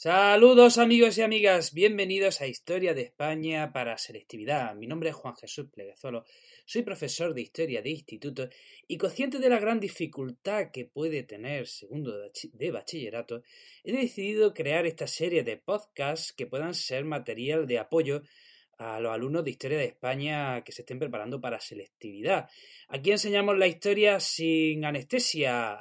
[0.00, 4.76] Saludos amigos y amigas, bienvenidos a Historia de España para Selectividad.
[4.76, 6.24] Mi nombre es Juan Jesús Pleguezolo,
[6.66, 8.48] soy profesor de Historia de Instituto
[8.86, 13.42] y consciente de la gran dificultad que puede tener segundo de bachillerato,
[13.82, 18.22] he decidido crear esta serie de podcasts que puedan ser material de apoyo
[18.78, 22.48] a los alumnos de Historia de España que se estén preparando para selectividad.
[22.86, 25.76] Aquí enseñamos la historia sin anestesia,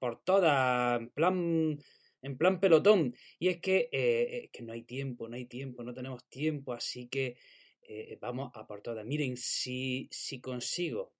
[0.00, 1.78] por toda, plan
[2.26, 3.14] en plan pelotón.
[3.38, 7.08] Y es que, eh, que no hay tiempo, no hay tiempo, no tenemos tiempo, así
[7.08, 7.38] que
[7.82, 9.06] eh, vamos a por todas.
[9.06, 11.14] Miren, si, si consigo,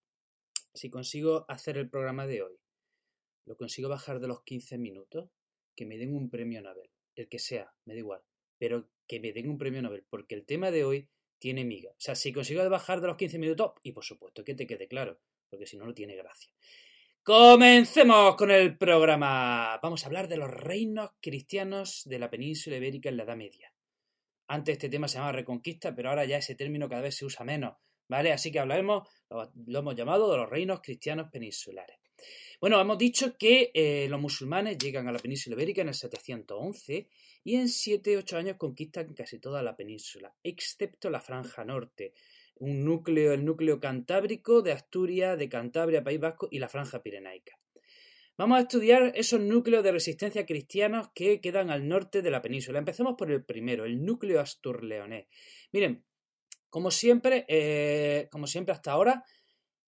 [0.75, 2.57] si consigo hacer el programa de hoy,
[3.45, 5.31] lo consigo bajar de los 15 minutos,
[5.77, 8.23] que me den un premio Nobel, el que sea, me da igual,
[8.59, 11.91] pero que me den un premio Nobel, porque el tema de hoy tiene miga.
[11.91, 14.89] O sea, si consigo bajar de los 15 minutos, y por supuesto que te quede
[14.89, 16.51] claro, porque si no, no tiene gracia.
[17.27, 19.81] Comencemos con el programa.
[19.83, 23.75] Vamos a hablar de los reinos cristianos de la península ibérica en la Edad Media.
[24.47, 27.45] Antes este tema se llamaba Reconquista, pero ahora ya ese término cada vez se usa
[27.45, 28.33] menos, ¿vale?
[28.33, 31.99] Así que hablaremos, lo hemos llamado de los reinos cristianos peninsulares.
[32.61, 37.09] Bueno, hemos dicho que eh, los musulmanes llegan a la península ibérica en el 711
[37.43, 42.13] y en 7-8 años conquistan casi toda la península, excepto la franja norte,
[42.59, 47.59] un núcleo, el núcleo cantábrico de Asturias, de Cantabria, País Vasco y la franja pirenaica.
[48.39, 52.79] Vamos a estudiar esos núcleos de resistencia cristianos que quedan al norte de la península.
[52.79, 55.27] Empecemos por el primero, el núcleo asturleonés.
[55.73, 56.05] Miren,
[56.69, 59.25] como siempre, eh, como siempre hasta ahora,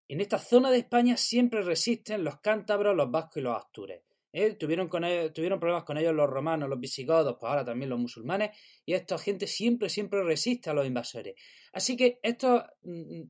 [0.09, 4.03] en esta zona de España siempre resisten los cántabros, los vascos y los astures.
[4.33, 4.55] ¿Eh?
[4.55, 8.57] Tuvieron, con tuvieron problemas con ellos los romanos, los visigodos, pues ahora también los musulmanes,
[8.85, 11.35] y esta gente siempre, siempre resiste a los invasores.
[11.73, 13.23] Así que esto, mm,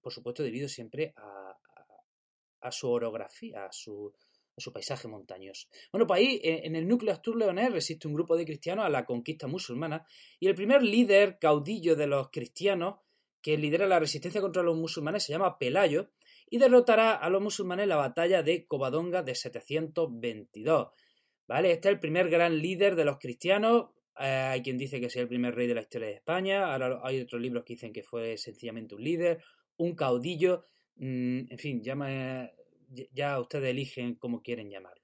[0.00, 4.12] por supuesto, debido siempre a, su orografía, a su,
[4.72, 5.68] paisaje montañoso.
[5.92, 9.46] Bueno, pues ahí, en el núcleo astur-leonés, resiste un grupo de cristianos a la conquista
[9.46, 10.04] musulmana,
[10.40, 12.96] y el primer líder caudillo de los cristianos
[13.40, 16.10] que lidera la resistencia contra los musulmanes se llama Pelayo,
[16.50, 20.88] y derrotará a los musulmanes en la batalla de Covadonga de 722.
[21.46, 21.72] ¿Vale?
[21.72, 23.90] Este es el primer gran líder de los cristianos.
[24.20, 26.72] Eh, hay quien dice que es el primer rey de la historia de España.
[26.72, 29.42] Ahora hay otros libros que dicen que fue sencillamente un líder,
[29.76, 30.64] un caudillo.
[30.96, 34.97] Mm, en fin, ya ustedes eligen cómo quieren llamarlo.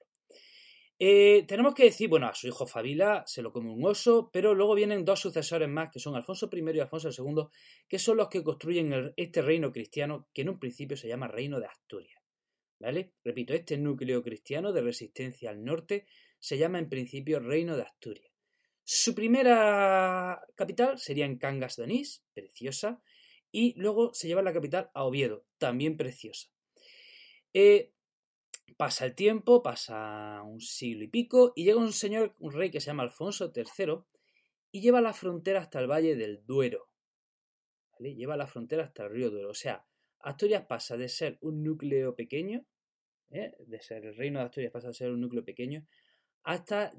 [0.98, 4.54] Eh, tenemos que decir, bueno, a su hijo Fabila se lo come un oso, pero
[4.54, 7.46] luego vienen dos sucesores más, que son Alfonso I y Alfonso II,
[7.88, 11.58] que son los que construyen este reino cristiano, que en un principio se llama Reino
[11.58, 12.22] de Asturias.
[12.78, 13.12] ¿Vale?
[13.24, 16.06] Repito, este núcleo cristiano de resistencia al norte
[16.38, 18.30] se llama en principio Reino de Asturias.
[18.84, 23.02] Su primera capital sería en Cangas de Onís, preciosa,
[23.50, 26.48] y luego se lleva la capital a Oviedo, también preciosa.
[27.54, 27.93] Eh,
[28.76, 32.80] Pasa el tiempo, pasa un siglo y pico, y llega un señor, un rey que
[32.80, 34.04] se llama Alfonso III,
[34.72, 36.88] y lleva la frontera hasta el Valle del Duero.
[38.00, 39.50] Lleva la frontera hasta el río Duero.
[39.50, 39.86] O sea,
[40.18, 42.66] Asturias pasa de ser un núcleo pequeño,
[43.30, 43.54] ¿eh?
[43.58, 45.86] de ser el reino de Asturias pasa a ser un núcleo pequeño,
[46.42, 46.92] hasta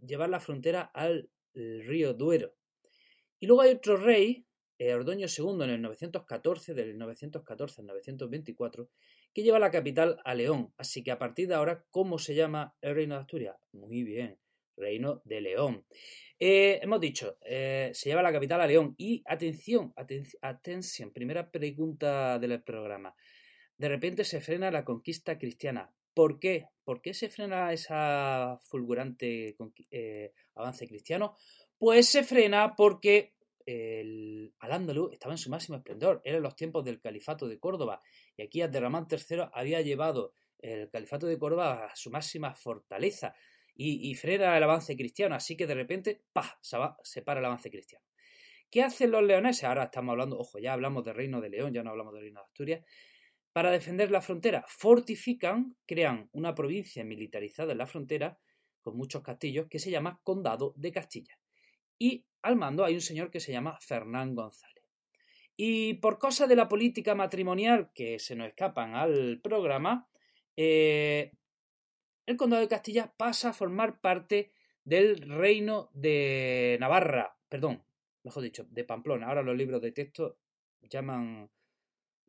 [0.00, 2.54] llevar la frontera al río Duero.
[3.38, 4.46] Y luego hay otro rey,
[4.78, 8.88] eh, Ordoño II, en el 914, del 914 al 924,
[9.32, 10.72] que lleva la capital a León.
[10.76, 13.56] Así que a partir de ahora, ¿cómo se llama el reino de Asturias?
[13.72, 14.38] Muy bien,
[14.76, 15.84] reino de León.
[16.38, 18.94] Eh, hemos dicho, eh, se lleva la capital a León.
[18.98, 19.94] Y atención,
[20.40, 23.14] atención, primera pregunta del programa.
[23.76, 25.92] De repente se frena la conquista cristiana.
[26.14, 26.66] ¿Por qué?
[26.84, 29.56] ¿Por qué se frena esa fulgurante
[29.90, 31.36] eh, avance cristiano?
[31.78, 33.32] Pues se frena porque
[34.62, 36.22] Al-Ándalus estaba en su máximo esplendor.
[36.24, 38.00] Eran los tiempos del califato de Córdoba.
[38.36, 43.34] Y aquí Abderramán III había llevado el califato de Córdoba a su máxima fortaleza
[43.74, 45.34] y, frena el avance cristiano.
[45.34, 46.58] Así que de repente, ¡pah!
[46.62, 48.06] Se, para el avance cristiano.
[48.70, 49.64] ¿Qué hacen los leoneses?
[49.64, 52.40] Ahora estamos hablando, ojo, ya hablamos del reino de León, ya no hablamos del reino
[52.40, 52.84] de Asturias.
[53.52, 58.38] Para defender la frontera, fortifican, crean una provincia militarizada en la frontera
[58.80, 61.41] con muchos castillos que se llama Condado de Castilla.
[62.02, 64.82] Y al mando hay un señor que se llama Fernán González.
[65.56, 70.08] Y por cosas de la política matrimonial que se nos escapan al programa,
[70.56, 71.30] eh,
[72.26, 74.50] el condado de Castilla pasa a formar parte
[74.82, 77.84] del reino de Navarra, perdón,
[78.24, 79.28] mejor dicho, de Pamplona.
[79.28, 80.38] Ahora los libros de texto
[80.80, 81.52] llaman,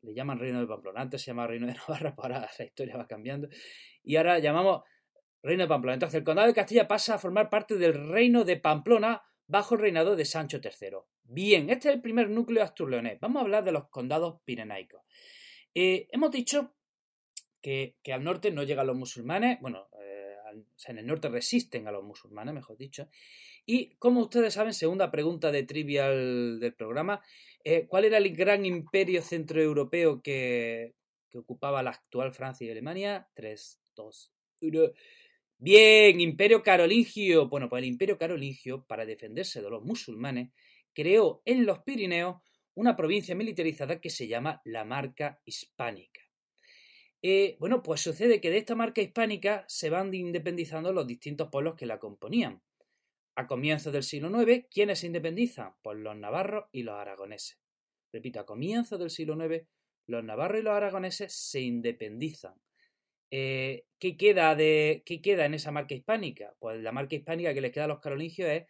[0.04, 1.02] le llaman reino de Pamplona.
[1.02, 3.50] Antes se llamaba reino de Navarra, pero ahora la historia va cambiando.
[4.04, 4.84] Y ahora llamamos
[5.42, 5.96] reino de Pamplona.
[5.96, 9.82] Entonces el condado de Castilla pasa a formar parte del reino de Pamplona bajo el
[9.82, 10.98] reinado de Sancho III.
[11.24, 13.20] Bien, este es el primer núcleo asturleonés.
[13.20, 15.02] Vamos a hablar de los condados pirenaicos.
[15.74, 16.76] Eh, hemos dicho
[17.62, 20.36] que, al norte no llegan los musulmanes, bueno, eh,
[20.88, 23.08] en el norte resisten a los musulmanes, mejor dicho.
[23.66, 27.22] Y como ustedes saben, segunda pregunta de trivial del programa,
[27.64, 30.96] eh, ¿cuál era el gran imperio centroeuropeo que,
[31.30, 33.30] que ocupaba la actual Francia y Alemania?
[33.34, 34.80] 3, 2, 1.
[35.66, 37.48] Bien, Imperio Carolingio.
[37.48, 40.50] Bueno, pues el Imperio Carolingio, para defenderse de los musulmanes,
[40.92, 42.42] creó en los Pirineos
[42.74, 46.20] una provincia militarizada que se llama la Marca Hispánica.
[47.22, 51.76] Eh, bueno, pues sucede que de esta marca hispánica se van independizando los distintos pueblos
[51.76, 52.62] que la componían.
[53.36, 55.76] A comienzos del siglo IX, ¿quiénes se independizan?
[55.82, 57.58] Pues los navarros y los aragoneses.
[58.12, 59.66] Repito, a comienzos del siglo IX,
[60.08, 62.56] los navarros y los aragoneses se independizan.
[63.36, 66.54] Eh, ¿qué, queda de, ¿Qué queda en esa marca hispánica?
[66.60, 68.66] Pues la marca hispánica que les queda a los carolingios es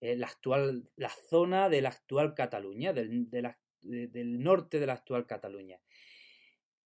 [0.00, 5.26] eh, la, actual, la zona de la actual Cataluña, del, del norte de la actual
[5.26, 5.80] Cataluña.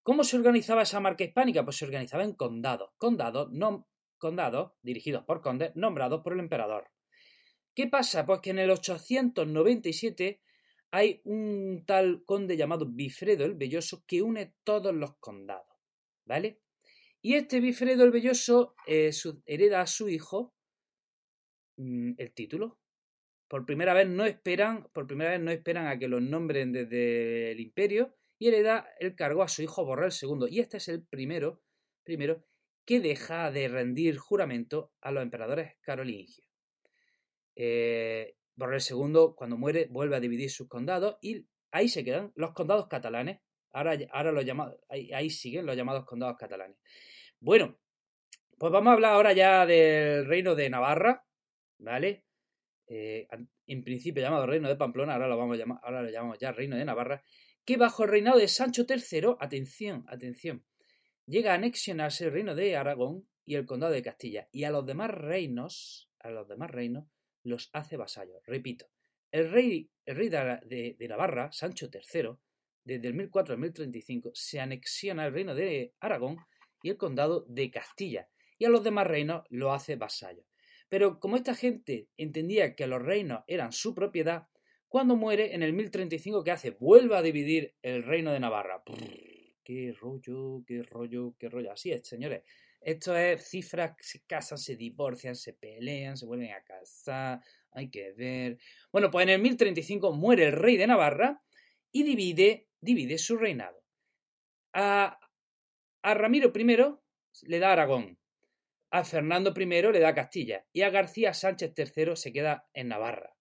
[0.03, 1.65] ¿Cómo se organizaba esa marca hispánica?
[1.65, 2.91] Pues se organizaba en condados.
[2.99, 3.89] Condados, no,
[4.19, 6.91] condados dirigidos por condes, nombrados por el emperador.
[7.75, 8.27] ¿Qué pasa?
[8.27, 10.43] Pues que en el 897
[10.91, 15.75] hay un tal conde llamado Bifredo el Belloso que une todos los condados.
[16.27, 16.64] ¿Vale?
[17.27, 19.11] Y este Bifredo el Belloso eh,
[19.47, 20.55] hereda a su hijo
[21.79, 22.79] mm, el título.
[23.49, 27.53] Por primera vez no esperan, por primera vez no esperan a que los nombren desde
[27.53, 30.49] el imperio y hereda el cargo a su hijo Borrell II.
[30.51, 31.63] Y este es el primero,
[32.03, 32.45] primero
[32.85, 36.47] que deja de rendir juramento a los emperadores carolingios.
[37.57, 42.53] Eh, Borrell II, cuando muere, vuelve a dividir sus condados y ahí se quedan los
[42.53, 43.41] condados catalanes.
[43.73, 46.77] Ahora, ahora los llamados, ahí, siguen los llamados condados catalanes.
[47.41, 47.79] Bueno,
[48.59, 51.27] pues vamos a hablar ahora ya del reino de Navarra,
[51.79, 52.25] ¿vale?
[52.87, 53.27] Eh,
[53.67, 56.53] en principio llamado reino de Pamplona, ahora lo, vamos a llamar, ahora lo llamamos ya
[56.53, 57.23] reino de Navarra,
[57.65, 60.65] que bajo el reinado de Sancho III, atención, atención,
[61.27, 64.87] llega a anexionarse el reino de Aragón y el condado de Castilla, y a los
[64.87, 67.07] demás reinos, a los demás reinos,
[67.43, 68.43] los hace vasallos.
[68.47, 68.87] Repito,
[69.31, 72.37] el rey, el rey de, de, Navarra, Sancho III,
[72.85, 76.39] desde el 1004 al 1035, se anexiona el reino de Aragón
[76.85, 78.29] y el condado de Castilla,
[78.59, 80.45] y a los demás reinos lo hace vasallos.
[80.91, 84.49] Pero como esta gente entendía que los reinos eran su propiedad,
[84.87, 86.71] cuando muere, en el 1035, ¿qué hace?
[86.73, 88.83] Vuelve a dividir el reino de Navarra.
[89.65, 91.73] qué rollo, qué rollo, qué rollo.
[91.73, 92.43] Así es, señores.
[92.83, 97.41] Esto es cifras, se casan, se divorcian, se pelean, se vuelven a casar,
[97.71, 98.59] hay que ver.
[98.93, 101.43] Bueno, pues en el 1035 muere el rey de Navarra
[101.91, 103.83] y divide, divide su reinado.
[104.75, 105.19] A,
[106.05, 106.65] a Ramiro I
[107.49, 108.19] le da Aragón,
[108.91, 113.35] a Fernando I le da Castilla y a García Sánchez III se queda en Navarra.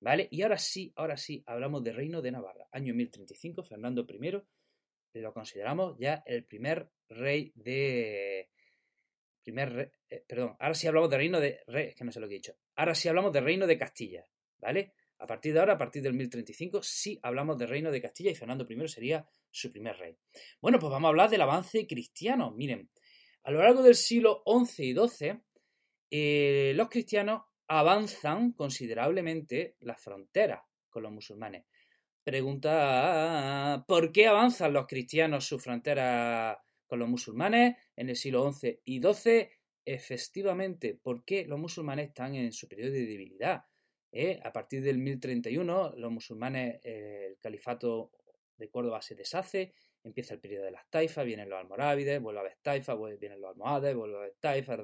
[0.00, 0.28] ¿Vale?
[0.30, 2.68] Y ahora sí, ahora sí, hablamos del reino de Navarra.
[2.70, 8.50] Año 1035, Fernando I lo consideramos ya el primer rey de...
[9.42, 11.60] Primer eh, perdón, ahora sí hablamos del reino de...
[11.66, 12.54] Rey, que no sé lo que he dicho.
[12.76, 14.24] Ahora sí hablamos del reino de Castilla,
[14.58, 14.92] ¿vale?
[15.18, 18.34] A partir de ahora, a partir del 1035, sí hablamos del reino de Castilla y
[18.34, 20.16] Fernando I sería su primer rey.
[20.60, 22.52] Bueno, pues vamos a hablar del avance cristiano.
[22.52, 22.88] Miren,
[23.42, 25.40] a lo largo del siglo XI y XII,
[26.10, 31.64] eh, los cristianos avanzan considerablemente las fronteras con los musulmanes.
[32.22, 38.80] Pregunta, ¿por qué avanzan los cristianos sus fronteras con los musulmanes en el siglo XI
[38.84, 39.48] y XII?
[39.84, 43.64] Efectivamente, ¿por qué los musulmanes están en su periodo de debilidad?
[44.10, 44.40] ¿Eh?
[44.42, 48.12] A partir del 1031, los musulmanes, eh, el califato
[48.56, 52.42] de Córdoba se deshace, empieza el periodo de las taifas, vienen los almorávides, vuelve a
[52.42, 54.80] haber taifas, vienen los almohades, vuelve a haber taifas,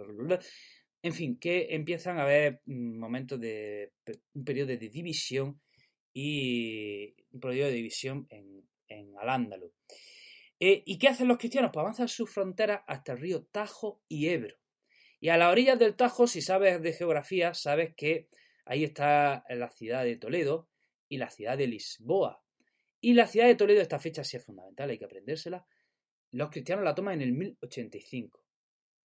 [1.03, 3.93] en fin, que empiezan a haber mm, momentos de
[4.33, 5.61] un periodo de división
[6.15, 9.73] y un periodo de división en, en Al-Ándalus.
[10.61, 11.73] Eh, ¿Y qué hacen los cristianos?
[11.73, 14.57] Pues avanzan sus fronteras hasta el río Tajo y Ebro.
[15.21, 18.29] Y a las orillas del Tajo, si sabes de geografía, sabes que
[18.65, 20.69] ahí está la ciudad de Toledo
[21.09, 22.43] y la ciudad de Lisboa.
[23.01, 25.67] Y la ciudad de Toledo, esta fecha sí es fundamental, hay que aprendérsela.
[26.31, 28.43] Los cristianos la toman en el 1085.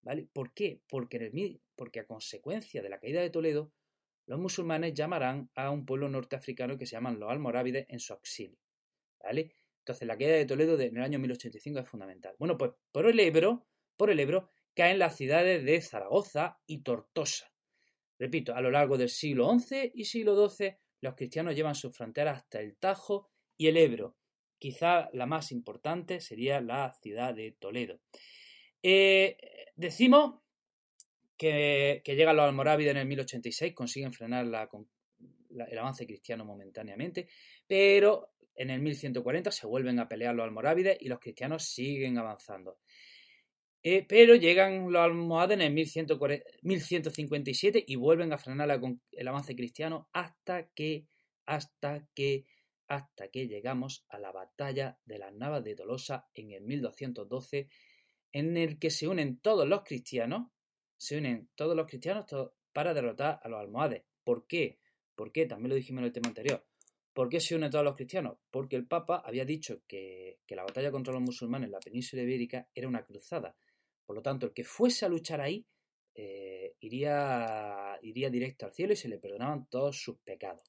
[0.02, 0.30] ¿Vale?
[0.32, 0.82] ¿Por qué?
[0.88, 3.74] Porque, en porque a consecuencia de la caída de Toledo,
[4.26, 8.58] los musulmanes llamarán a un pueblo norteafricano que se llaman los almorávides en su auxilio.
[9.22, 9.52] ¿Vale?
[9.80, 12.36] Entonces la caída de Toledo en el año 1085 es fundamental.
[12.38, 13.66] Bueno, pues por el Ebro,
[13.98, 17.49] por el Ebro caen las ciudades de Zaragoza y Tortosa.
[18.20, 22.40] Repito, a lo largo del siglo XI y siglo XII, los cristianos llevan sus fronteras
[22.40, 24.18] hasta el Tajo y el Ebro.
[24.60, 28.02] Quizá la más importante sería la ciudad de Toledo.
[28.84, 29.38] Eh,
[29.76, 30.42] decimos
[31.38, 37.30] que, llegan los almorávides en el 1086, consiguen frenar el avance cristiano momentáneamente,
[37.66, 42.80] pero en el 1140 se vuelven a pelear los almorávides y los cristianos siguen avanzando.
[43.82, 48.70] Eh, pero llegan los almohades en el 1157 y vuelven a frenar
[49.12, 51.08] el avance cristiano hasta que,
[51.46, 52.46] hasta que,
[52.88, 57.70] hasta que llegamos a la batalla de las Navas de Tolosa en el 1212,
[58.34, 60.52] en el que se unen todos los cristianos,
[60.98, 62.26] se unen todos los cristianos
[62.74, 64.04] para derrotar a los almohades.
[64.26, 64.80] ¿Por qué?
[65.16, 65.46] ¿Por qué?
[65.46, 66.66] También lo dijimos en el tema anterior.
[67.14, 68.40] ¿Por qué se unen todos los cristianos?
[68.52, 72.24] Porque el Papa había dicho que, que la batalla contra los musulmanes en la península
[72.24, 73.56] ibérica era una cruzada
[74.10, 75.64] por lo tanto, el que fuese a luchar ahí
[76.16, 80.64] eh, iría, iría directo al cielo y se le perdonaban todos sus pecados.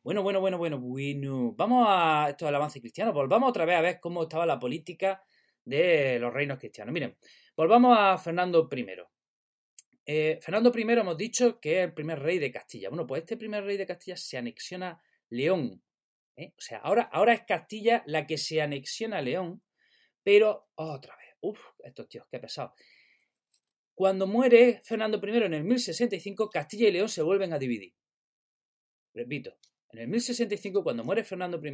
[0.00, 1.52] Bueno, bueno, bueno, bueno, bueno.
[1.56, 3.12] Vamos a esto del avance cristiano.
[3.12, 5.24] Volvamos otra vez a ver cómo estaba la política
[5.64, 6.92] de los reinos cristianos.
[6.92, 7.18] Miren,
[7.56, 8.86] volvamos a Fernando I.
[10.06, 12.90] Eh, Fernando I hemos dicho que es el primer rey de Castilla.
[12.90, 15.82] Bueno, pues este primer rey de Castilla se anexiona León.
[16.36, 16.52] ¿eh?
[16.56, 19.64] O sea, ahora, ahora es Castilla la que se anexiona a León,
[20.22, 21.50] pero otra vez.
[21.50, 22.74] Uf, estos tíos, qué pesado.
[23.94, 27.94] Cuando muere Fernando I en el 1065, Castilla y León se vuelven a dividir.
[29.12, 29.58] Repito,
[29.90, 31.72] en el 1065, cuando muere Fernando I,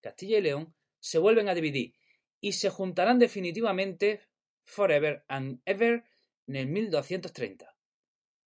[0.00, 1.94] Castilla y León se vuelven a dividir
[2.40, 4.20] y se juntarán definitivamente
[4.62, 6.04] forever and ever
[6.46, 7.74] en el 1230.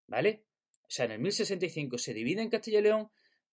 [0.06, 0.44] ¿Vale?
[0.82, 3.10] O sea, en el 1065 se dividen Castilla y León,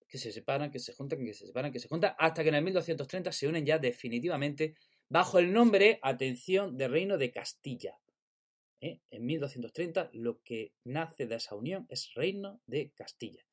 [0.08, 2.54] que se separan, que se juntan, que se separan, que se juntan, hasta que en
[2.54, 4.76] el 1230 se unen ya definitivamente
[5.08, 7.98] bajo el nombre, atención, de Reino de Castilla.
[8.80, 9.00] ¿Eh?
[9.10, 13.44] En 1230 lo que nace de esa unión es Reino de Castilla.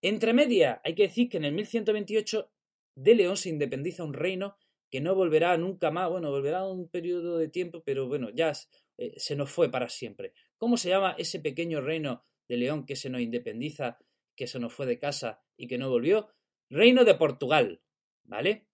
[0.00, 2.52] Entre media, hay que decir que en el 1128
[2.96, 4.56] de León se independiza un reino
[4.90, 8.52] que no volverá nunca más, bueno, volverá un periodo de tiempo, pero bueno, ya
[8.96, 10.34] eh, se nos fue para siempre.
[10.56, 13.98] ¿Cómo se llama ese pequeño reino de León que se nos independiza,
[14.36, 16.28] que se nos fue de casa y que no volvió?
[16.70, 17.82] Reino de Portugal,
[18.22, 18.68] ¿vale?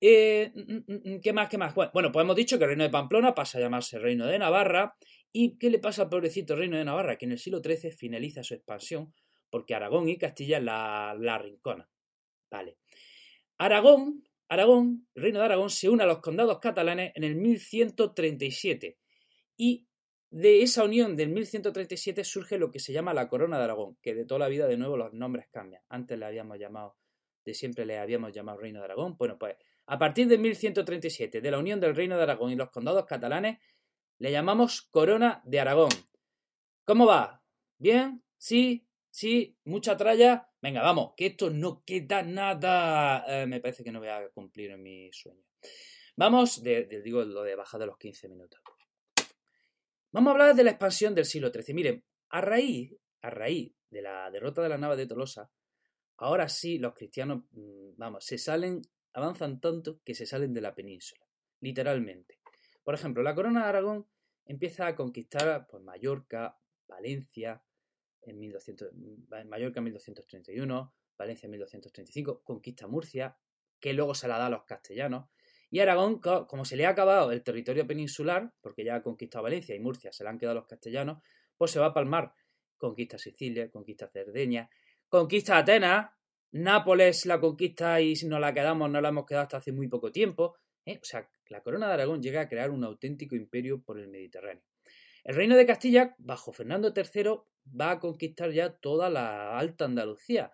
[0.00, 1.48] Eh, mm, mm, mm, ¿Qué más?
[1.48, 1.74] ¿Qué más?
[1.74, 4.96] Bueno, pues hemos dicho que el reino de Pamplona pasa a llamarse reino de Navarra.
[5.32, 7.16] ¿Y qué le pasa al pobrecito reino de Navarra?
[7.16, 9.12] Que en el siglo XIII finaliza su expansión
[9.50, 11.88] porque Aragón y Castilla la, la rincona.
[12.50, 12.78] Vale.
[13.58, 18.98] Aragón, Aragón, el reino de Aragón, se une a los condados catalanes en el 1137.
[19.56, 19.86] Y
[20.30, 24.14] de esa unión del 1137 surge lo que se llama la corona de Aragón, que
[24.14, 25.82] de toda la vida de nuevo los nombres cambian.
[25.88, 26.96] Antes le habíamos llamado,
[27.44, 29.16] de siempre le habíamos llamado reino de Aragón.
[29.16, 29.56] Bueno, pues
[29.90, 33.58] a partir de 1137, de la unión del Reino de Aragón y los condados catalanes,
[34.18, 35.88] le llamamos Corona de Aragón.
[36.84, 37.42] ¿Cómo va?
[37.78, 38.22] ¿Bien?
[38.36, 38.86] ¿Sí?
[39.08, 39.56] ¿Sí?
[39.64, 40.50] ¿Mucha tralla?
[40.60, 43.24] Venga, vamos, que esto no queda nada.
[43.26, 45.42] Eh, me parece que no voy a cumplir mi sueño.
[46.16, 48.60] Vamos, digo lo de bajar de los 15 minutos.
[50.12, 51.74] Vamos a hablar de la expansión del siglo XIII.
[51.74, 55.50] Miren, a raíz, a raíz de la derrota de la nave de Tolosa,
[56.18, 60.74] ahora sí los cristianos, mm, vamos, se salen avanzan tanto que se salen de la
[60.74, 61.26] península,
[61.60, 62.38] literalmente.
[62.84, 64.06] Por ejemplo, la corona de Aragón
[64.44, 67.62] empieza a conquistar pues, Mallorca, Valencia,
[68.22, 68.38] en
[69.48, 73.36] Mallorca en 1231, Valencia en 1235, conquista Murcia,
[73.80, 75.28] que luego se la da a los castellanos.
[75.70, 79.74] Y Aragón, como se le ha acabado el territorio peninsular, porque ya ha conquistado Valencia
[79.74, 81.22] y Murcia, se le han quedado los castellanos,
[81.56, 82.32] pues se va a palmar.
[82.78, 84.70] Conquista Sicilia, conquista Cerdeña,
[85.08, 86.10] conquista Atenas,
[86.52, 89.88] Nápoles la conquista y si nos la quedamos, no la hemos quedado hasta hace muy
[89.88, 90.56] poco tiempo.
[90.84, 90.98] ¿eh?
[91.02, 94.64] O sea, la corona de Aragón llega a crear un auténtico imperio por el Mediterráneo.
[95.24, 97.42] El reino de Castilla, bajo Fernando III,
[97.78, 100.52] va a conquistar ya toda la Alta Andalucía.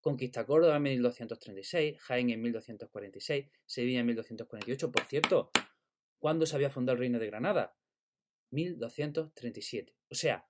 [0.00, 4.90] Conquista Córdoba en 1236, Jaén en 1246, Sevilla en 1248.
[4.90, 5.50] Por cierto,
[6.18, 7.76] ¿cuándo se había fundado el reino de Granada?
[8.50, 9.94] 1237.
[10.10, 10.48] O sea,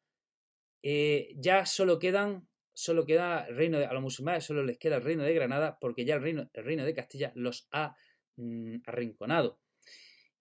[0.83, 4.97] eh, ya solo quedan solo queda el reino de, a los musulmanes solo les queda
[4.97, 7.97] el reino de Granada porque ya el reino, el reino de Castilla los ha
[8.37, 9.61] mm, arrinconado.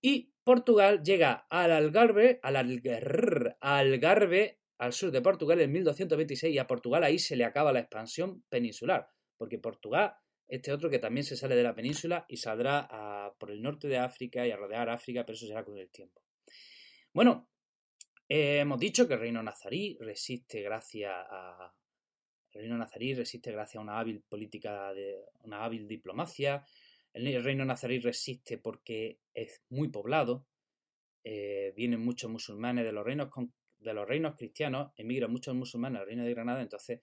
[0.01, 2.55] Y Portugal llega al Algarve, al
[3.61, 7.81] Algarve, al sur de Portugal en 1226 y a Portugal ahí se le acaba la
[7.81, 10.13] expansión peninsular, porque Portugal,
[10.47, 12.87] este otro que también se sale de la península y saldrá
[13.37, 16.23] por el norte de África y a rodear África, pero eso será con el tiempo.
[17.13, 17.49] Bueno,
[18.29, 21.73] eh, hemos dicho que el reino nazarí resiste gracias a,
[22.51, 26.65] el reino nazarí resiste gracias a una hábil política, de una hábil diplomacia.
[27.13, 30.45] El reino nazarí resiste porque es muy poblado.
[31.23, 33.29] Eh, vienen muchos musulmanes de los reinos
[33.79, 37.01] de los reinos cristianos, emigran muchos musulmanes al reino de Granada, entonces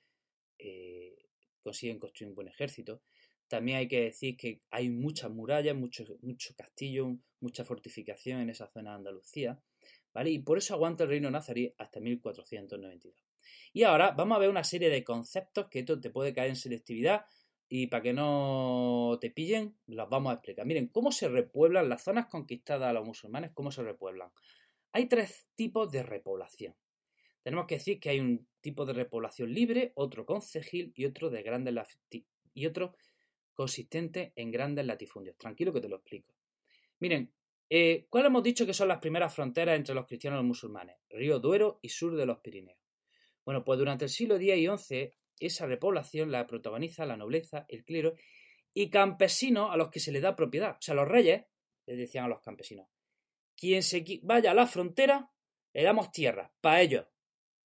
[0.58, 1.16] eh,
[1.62, 3.02] consiguen construir un buen ejército.
[3.48, 8.66] También hay que decir que hay muchas murallas, muchos mucho castillos, mucha fortificación en esa
[8.66, 9.60] zona de Andalucía.
[10.24, 13.25] Y por eso aguanta el reino nazarí hasta 1492.
[13.72, 16.56] Y ahora vamos a ver una serie de conceptos que esto te puede caer en
[16.56, 17.26] selectividad
[17.68, 20.66] y para que no te pillen, los vamos a explicar.
[20.66, 24.30] Miren, cómo se repueblan las zonas conquistadas a los musulmanes, cómo se repueblan.
[24.92, 26.74] hay tres tipos de repoblación.
[27.42, 31.42] Tenemos que decir que hay un tipo de repoblación libre, otro concejil y otro de
[31.42, 31.74] grandes
[32.54, 32.96] y otro
[33.54, 35.36] consistente en grandes latifundios.
[35.36, 36.34] Tranquilo que te lo explico.
[37.00, 37.32] Miren,
[37.68, 40.96] eh, ¿cuál hemos dicho que son las primeras fronteras entre los cristianos y los musulmanes?
[41.08, 42.78] Río Duero y sur de los Pirineos.
[43.46, 47.84] Bueno, pues durante el siglo X y XI esa repoblación la protagoniza la nobleza, el
[47.84, 48.14] clero
[48.74, 50.72] y campesinos a los que se les da propiedad.
[50.72, 51.44] O sea, los reyes
[51.86, 52.88] les decían a los campesinos,
[53.56, 55.30] quien se vaya a la frontera,
[55.72, 57.06] le damos tierra, para ellos.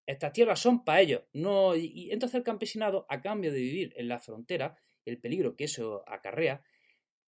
[0.06, 1.24] Estas tierras son para ellos.
[1.34, 5.64] No, y, entonces el campesinado, a cambio de vivir en la frontera, el peligro que
[5.64, 6.62] eso acarrea,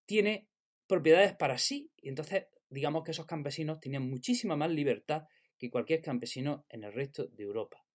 [0.06, 0.50] tiene
[0.88, 1.92] propiedades para sí.
[1.98, 5.24] Y entonces, digamos que esos campesinos tenían muchísima más libertad
[5.58, 7.86] que cualquier campesino en el resto de Europa.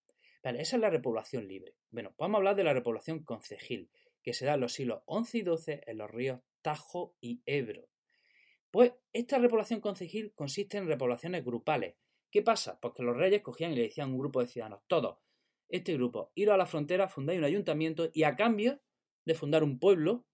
[0.47, 1.75] Vale, esa es la repoblación libre.
[1.91, 3.91] Bueno, vamos a hablar de la repoblación concejil,
[4.23, 7.89] que se da en los siglos XI y XII en los ríos Tajo y Ebro.
[8.71, 11.97] Pues esta repoblación concejil consiste en repoblaciones grupales,
[12.31, 12.79] ¿Qué pasa?
[12.79, 15.19] Pues que los reyes cogían y le decían a un grupo de ciudadanos, todos,
[15.69, 18.81] este grupo, iros a la frontera, fundáis un ayuntamiento y a cambio
[19.25, 20.27] de fundar un pueblo,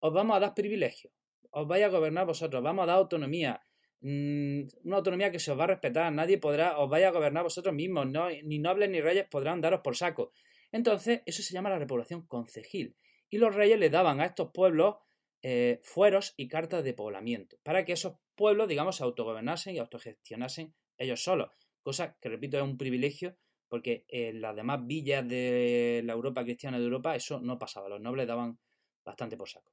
[0.00, 1.14] os vamos a dar privilegios,
[1.52, 3.64] os vais a gobernar vosotros, vamos a dar autonomía,
[4.02, 7.42] mm, una autonomía que se os va a respetar, nadie podrá, os vais a gobernar
[7.42, 8.06] vosotros mismos,
[8.44, 10.32] ni nobles ni reyes podrán daros por saco.
[10.70, 12.96] Entonces, eso se llama la repoblación concejil.
[13.30, 14.96] Y los reyes le daban a estos pueblos
[15.42, 20.74] eh, fueros y cartas de poblamiento, para que esos pueblos, digamos, se autogobernasen y autogestionasen
[20.98, 21.50] ellos solos,
[21.82, 23.36] cosa que, repito, es un privilegio
[23.72, 28.02] porque en las demás villas de la Europa cristiana de Europa eso no pasaba, los
[28.02, 28.58] nobles daban
[29.02, 29.72] bastante por saco.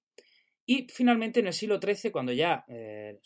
[0.66, 3.20] Y finalmente en el siglo XIII, cuando ya eh,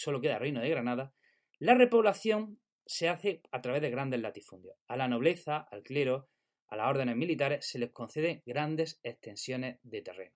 [0.00, 1.12] solo queda el reino de Granada,
[1.58, 4.76] la repoblación se hace a través de grandes latifundios.
[4.88, 6.30] A la nobleza, al clero,
[6.68, 10.34] a las órdenes militares se les conceden grandes extensiones de terreno.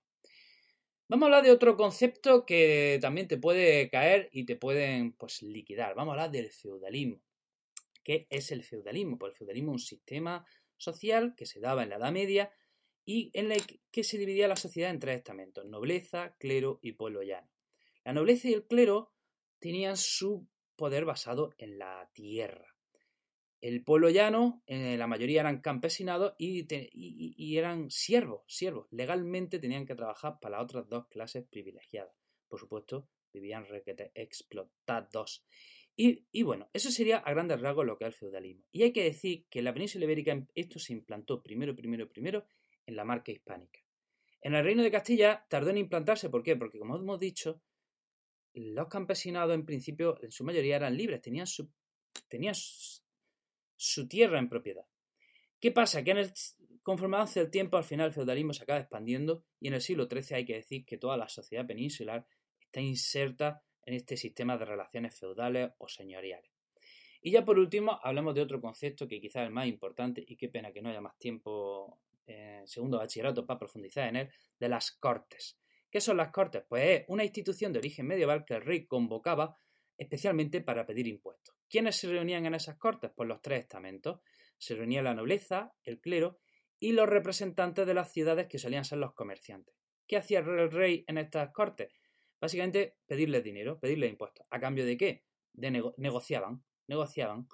[1.09, 5.43] Vamos a hablar de otro concepto que también te puede caer y te pueden pues,
[5.43, 5.95] liquidar.
[5.95, 7.23] Vamos a hablar del feudalismo.
[8.03, 9.19] ¿Qué es el feudalismo?
[9.19, 12.53] Pues el feudalismo es un sistema social que se daba en la Edad Media
[13.07, 17.23] y en el que se dividía la sociedad en tres estamentos, nobleza, clero y pueblo
[17.23, 17.51] llano.
[18.05, 19.14] La nobleza y el clero
[19.65, 20.47] tenían su
[20.77, 22.77] poder basado en la tierra.
[23.63, 26.67] El pueblo llano, eh, la mayoría eran campesinados y,
[27.57, 28.89] eran siervos, siervos.
[28.91, 32.15] Legalmente tenían que trabajar para las otras dos clases privilegiadas.
[32.47, 33.67] Por supuesto, vivían
[34.15, 35.47] explotados.
[35.97, 38.67] Y, y, bueno, eso sería a grandes rasgos lo que es el feudalismo.
[38.71, 42.45] Y hay que decir que en la península ibérica esto se implantó primero, primero, primero
[42.85, 43.81] en la marca hispánica.
[44.43, 46.55] En el reino de Castilla tardó en implantarse, ¿por qué?
[46.55, 47.63] Porque como hemos dicho,
[48.55, 51.47] los campesinados en principio, en su mayoría eran libres, tenían
[52.55, 54.87] su, tierra en propiedad.
[55.61, 56.05] ¿Qué pasa?
[56.05, 56.33] Que en el,
[56.83, 60.07] conforme avanza el tiempo, al final el feudalismo se acaba expandiendo y en el siglo
[60.07, 62.27] XIII hay que decir que toda la sociedad peninsular
[62.61, 66.51] está inserta en este sistema de relaciones feudales o señoriales.
[67.21, 70.37] Y ya por último, hablemos de otro concepto que quizás es el más importante y
[70.37, 74.69] qué pena que no haya más tiempo en segundo bachillerato para profundizar en él, de
[74.69, 75.59] las cortes.
[75.95, 76.65] ¿Qué son las cortes?
[76.69, 79.57] Pues es una institución de origen medieval que el rey convocaba
[79.97, 81.55] especialmente para pedir impuestos.
[81.71, 83.13] ¿Quiénes se reunían en esas cortes?
[83.15, 84.19] Pues los tres estamentos.
[84.59, 86.41] Se reunía la nobleza, el clero
[86.81, 89.73] y los representantes de las ciudades que solían ser los comerciantes.
[90.09, 91.93] ¿Qué hacía el rey en estas cortes?
[92.41, 94.49] Básicamente pedirles dinero, pedirles impuestos.
[94.51, 95.23] ¿A cambio de qué?
[95.53, 97.47] De negociaban, negociaban,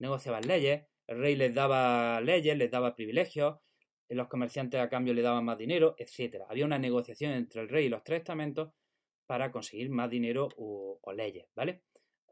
[0.00, 3.60] negociaban leyes, el rey les daba leyes, les daba privilegios,
[4.08, 6.42] los comerciantes a cambio le daban más dinero, etc.
[6.48, 8.72] Había una negociación entre el rey y los tres estamentos
[9.26, 11.82] para conseguir más dinero o, leyes, ¿vale?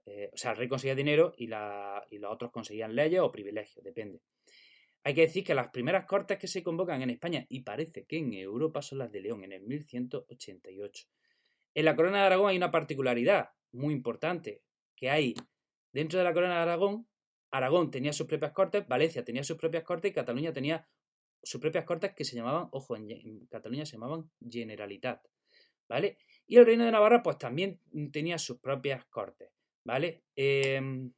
[0.04, 3.82] Eh, o sea, el rey conseguía dinero y, y los otros conseguían leyes o privilegios,
[3.84, 4.20] depende.
[5.04, 8.18] Hay que decir que las primeras cortes que se convocan en España, y parece que
[8.18, 11.06] en Europa, son las de León, en el 1188.
[11.74, 14.62] En la corona de Aragón hay una particularidad muy importante,
[14.94, 15.34] que hay
[15.92, 17.08] dentro de la corona de Aragón,
[17.50, 20.86] Aragón tenía sus propias cortes, Valencia tenía sus propias cortes y Cataluña tenía
[21.42, 25.26] sus propias cortes que se llamaban, ojo, en Cataluña se llamaban Generalitat,
[25.88, 26.18] ¿vale?
[26.46, 27.80] Y el reino de Navarra, pues también
[28.12, 29.50] tenía sus propias cortes,
[29.84, 30.24] ¿vale?
[30.36, 31.12] Em,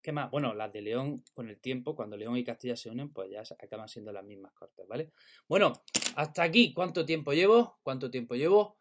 [0.00, 0.30] ¿Qué más?
[0.30, 3.42] Bueno, las de León, con el tiempo, cuando León y Castilla se unen, pues ya
[3.62, 5.12] acaban siendo las mismas cortes, ¿vale?
[5.48, 5.72] Bueno,
[6.16, 7.78] hasta aquí, ¿cuánto tiempo llevo?
[7.82, 8.78] ¿Cuánto tiempo llevo?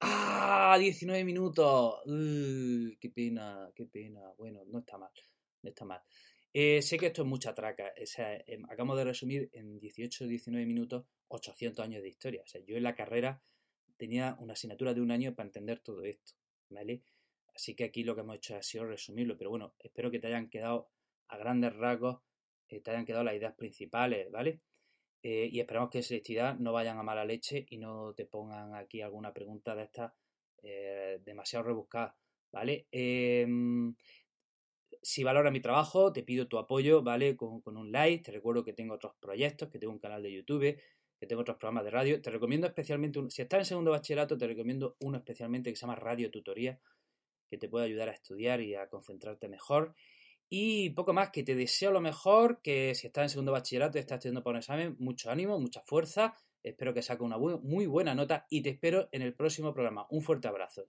[0.00, 0.76] ¡Ah!
[0.78, 2.02] 19 minutos.
[3.00, 3.70] ¡Qué pena!
[3.74, 4.20] ¡Qué pena!
[4.36, 5.10] Bueno, no está mal.
[5.62, 6.00] No está mal.
[6.52, 7.92] Eh, sé que esto es mucha traca.
[8.00, 12.42] O sea, em, acabamos de resumir en 18 19 minutos 800 años de historia.
[12.42, 13.40] O sea, yo en la carrera
[13.96, 16.32] tenía una asignatura de un año para entender todo esto,
[16.70, 17.02] ¿vale?
[17.54, 20.28] Así que aquí lo que hemos hecho ha sido resumirlo, pero bueno, espero que te
[20.28, 20.88] hayan quedado
[21.28, 22.20] a grandes rasgos,
[22.68, 24.60] eh, te hayan quedado las ideas principales, ¿vale?
[25.22, 28.74] Eh, y esperamos que en selectividad no vayan a mala leche y no te pongan
[28.74, 30.12] aquí alguna pregunta de estas
[30.62, 32.16] eh, demasiado rebuscada,
[32.50, 32.86] ¿vale?
[35.02, 37.36] Si valora mi trabajo, te pido tu apoyo, ¿vale?
[37.36, 38.24] Con, un like.
[38.24, 40.78] Te recuerdo que tengo otros proyectos, que tengo un canal de YouTube,
[41.18, 42.20] que tengo otros programas de radio.
[42.20, 45.94] Te recomiendo especialmente, si estás en segundo bachillerato, te recomiendo uno especialmente que se llama
[45.94, 46.78] Radio Tutoría,
[47.48, 49.94] que te puede ayudar a estudiar y a concentrarte mejor.
[50.50, 54.00] Y poco más, que te deseo lo mejor, que si estás en segundo bachillerato y
[54.00, 56.34] estás estudiando para un examen, mucho ánimo, mucha fuerza.
[56.62, 60.06] Espero que saque una muy buena nota y te espero en el próximo programa.
[60.10, 60.88] Un fuerte abrazo.